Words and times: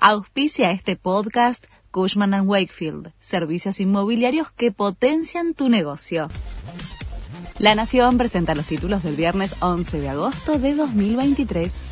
Auspicia 0.00 0.70
este 0.70 0.94
podcast 0.94 1.66
Cushman⁇ 1.90 2.30
Wakefield, 2.46 3.12
servicios 3.18 3.80
inmobiliarios 3.80 4.52
que 4.52 4.70
potencian 4.70 5.54
tu 5.54 5.68
negocio. 5.68 6.28
La 7.58 7.74
Nación 7.74 8.16
presenta 8.16 8.54
los 8.54 8.66
títulos 8.66 9.02
del 9.02 9.16
viernes 9.16 9.56
11 9.58 9.98
de 9.98 10.08
agosto 10.08 10.60
de 10.60 10.76
2023. 10.76 11.82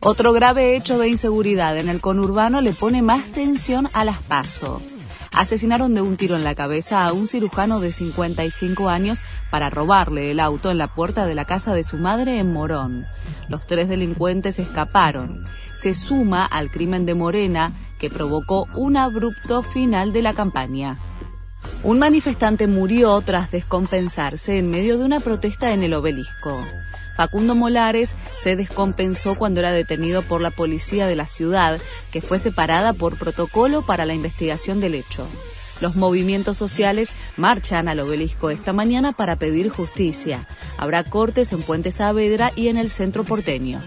Otro 0.00 0.32
grave 0.32 0.76
hecho 0.76 0.98
de 0.98 1.10
inseguridad 1.10 1.76
en 1.76 1.90
el 1.90 2.00
conurbano 2.00 2.62
le 2.62 2.72
pone 2.72 3.02
más 3.02 3.22
tensión 3.32 3.90
a 3.92 4.06
las 4.06 4.22
PASO 4.22 4.80
asesinaron 5.34 5.94
de 5.94 6.00
un 6.00 6.16
tiro 6.16 6.36
en 6.36 6.44
la 6.44 6.54
cabeza 6.54 7.04
a 7.04 7.12
un 7.12 7.26
cirujano 7.26 7.80
de 7.80 7.92
55 7.92 8.88
años 8.88 9.22
para 9.50 9.70
robarle 9.70 10.30
el 10.30 10.40
auto 10.40 10.70
en 10.70 10.78
la 10.78 10.88
puerta 10.88 11.26
de 11.26 11.34
la 11.34 11.44
casa 11.44 11.74
de 11.74 11.84
su 11.84 11.96
madre 11.96 12.38
en 12.38 12.52
Morón. 12.52 13.06
Los 13.48 13.66
tres 13.66 13.88
delincuentes 13.88 14.58
escaparon. 14.58 15.44
Se 15.74 15.94
suma 15.94 16.44
al 16.44 16.70
crimen 16.70 17.04
de 17.04 17.14
Morena 17.14 17.72
que 17.98 18.10
provocó 18.10 18.66
un 18.74 18.96
abrupto 18.96 19.62
final 19.62 20.12
de 20.12 20.22
la 20.22 20.34
campaña. 20.34 20.98
Un 21.82 21.98
manifestante 21.98 22.66
murió 22.66 23.20
tras 23.20 23.50
descompensarse 23.50 24.58
en 24.58 24.70
medio 24.70 24.98
de 24.98 25.04
una 25.04 25.20
protesta 25.20 25.72
en 25.72 25.82
el 25.82 25.94
obelisco. 25.94 26.62
Facundo 27.16 27.54
Molares 27.54 28.16
se 28.36 28.56
descompensó 28.56 29.36
cuando 29.36 29.60
era 29.60 29.70
detenido 29.70 30.22
por 30.22 30.40
la 30.40 30.50
policía 30.50 31.06
de 31.06 31.16
la 31.16 31.26
ciudad, 31.26 31.78
que 32.10 32.20
fue 32.20 32.38
separada 32.38 32.92
por 32.92 33.16
protocolo 33.16 33.82
para 33.82 34.04
la 34.04 34.14
investigación 34.14 34.80
del 34.80 34.94
hecho. 34.94 35.26
Los 35.80 35.96
movimientos 35.96 36.56
sociales 36.56 37.12
marchan 37.36 37.88
al 37.88 38.00
obelisco 38.00 38.50
esta 38.50 38.72
mañana 38.72 39.12
para 39.12 39.36
pedir 39.36 39.68
justicia. 39.68 40.46
Habrá 40.78 41.04
cortes 41.04 41.52
en 41.52 41.62
Puente 41.62 41.90
Saavedra 41.90 42.52
y 42.56 42.68
en 42.68 42.78
el 42.78 42.90
centro 42.90 43.24
porteño. 43.24 43.80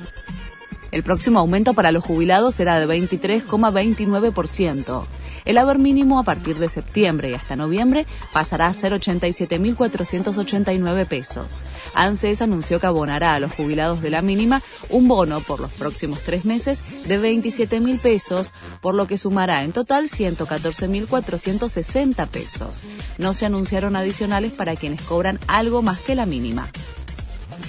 El 0.91 1.03
próximo 1.03 1.39
aumento 1.39 1.73
para 1.73 1.91
los 1.91 2.03
jubilados 2.03 2.55
será 2.55 2.79
de 2.79 2.87
23,29%. 2.87 5.05
El 5.47 5.57
haber 5.57 5.79
mínimo 5.79 6.19
a 6.19 6.23
partir 6.23 6.57
de 6.57 6.67
septiembre 6.67 7.29
y 7.29 7.33
hasta 7.33 7.55
noviembre 7.55 8.05
pasará 8.33 8.67
a 8.67 8.73
ser 8.73 8.91
87.489 8.91 11.07
pesos. 11.07 11.63
ANSES 11.93 12.41
anunció 12.41 12.81
que 12.81 12.87
abonará 12.87 13.33
a 13.33 13.39
los 13.39 13.53
jubilados 13.53 14.01
de 14.01 14.09
la 14.09 14.21
mínima 14.21 14.61
un 14.89 15.07
bono 15.07 15.39
por 15.39 15.61
los 15.61 15.71
próximos 15.71 16.19
tres 16.19 16.43
meses 16.43 16.83
de 17.07 17.17
27.000 17.17 17.97
pesos, 17.99 18.53
por 18.81 18.93
lo 18.93 19.07
que 19.07 19.17
sumará 19.17 19.63
en 19.63 19.71
total 19.71 20.09
114.460 20.09 22.27
pesos. 22.27 22.83
No 23.17 23.33
se 23.33 23.45
anunciaron 23.45 23.95
adicionales 23.95 24.51
para 24.51 24.75
quienes 24.75 25.01
cobran 25.01 25.39
algo 25.47 25.81
más 25.81 26.01
que 26.01 26.15
la 26.15 26.25
mínima. 26.25 26.67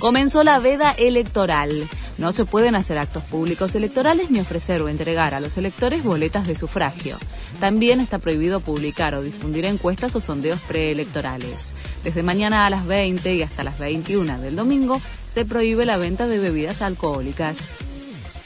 Comenzó 0.00 0.42
la 0.42 0.58
veda 0.58 0.96
electoral. 0.98 1.70
No 2.18 2.32
se 2.32 2.44
pueden 2.44 2.74
hacer 2.74 2.98
actos 2.98 3.22
públicos 3.22 3.76
electorales 3.76 4.30
ni 4.30 4.40
ofrecer 4.40 4.82
o 4.82 4.88
entregar 4.88 5.34
a 5.34 5.40
los 5.40 5.56
electores 5.56 6.02
boletas 6.02 6.48
de 6.48 6.56
sufragio. 6.56 7.16
También 7.60 8.00
está 8.00 8.18
prohibido 8.18 8.58
publicar 8.58 9.14
o 9.14 9.22
difundir 9.22 9.64
encuestas 9.64 10.16
o 10.16 10.20
sondeos 10.20 10.60
preelectorales. 10.62 11.72
Desde 12.02 12.24
mañana 12.24 12.66
a 12.66 12.70
las 12.70 12.86
20 12.86 13.34
y 13.36 13.42
hasta 13.42 13.62
las 13.62 13.78
21 13.78 14.40
del 14.40 14.56
domingo 14.56 15.00
se 15.28 15.44
prohíbe 15.44 15.86
la 15.86 15.96
venta 15.96 16.26
de 16.26 16.40
bebidas 16.40 16.82
alcohólicas. 16.82 17.68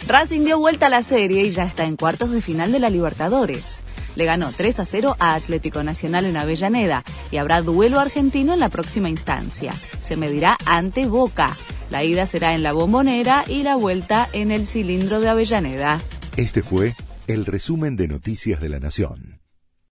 Racing 0.06 0.44
dio 0.44 0.58
vuelta 0.58 0.86
a 0.86 0.90
la 0.90 1.02
serie 1.02 1.42
y 1.44 1.50
ya 1.50 1.64
está 1.64 1.84
en 1.84 1.96
cuartos 1.96 2.30
de 2.30 2.42
final 2.42 2.72
de 2.72 2.80
la 2.80 2.90
Libertadores. 2.90 3.80
Le 4.16 4.26
ganó 4.26 4.52
3 4.54 4.80
a 4.80 4.84
0 4.84 5.16
a 5.18 5.34
Atlético 5.34 5.82
Nacional 5.82 6.26
en 6.26 6.36
Avellaneda 6.36 7.02
y 7.30 7.38
habrá 7.38 7.62
duelo 7.62 8.00
argentino 8.00 8.52
en 8.52 8.60
la 8.60 8.68
próxima 8.68 9.08
instancia. 9.08 9.72
Se 10.02 10.16
medirá 10.16 10.58
ante 10.66 11.06
Boca. 11.06 11.56
La 11.92 12.04
ida 12.04 12.24
será 12.24 12.54
en 12.54 12.62
la 12.62 12.72
bombonera 12.72 13.44
y 13.46 13.64
la 13.64 13.76
vuelta 13.76 14.26
en 14.32 14.50
el 14.50 14.66
cilindro 14.66 15.20
de 15.20 15.28
Avellaneda. 15.28 16.00
Este 16.38 16.62
fue 16.62 16.94
el 17.26 17.44
resumen 17.44 17.96
de 17.96 18.08
Noticias 18.08 18.62
de 18.62 18.70
la 18.70 18.80
Nación. 18.80 19.41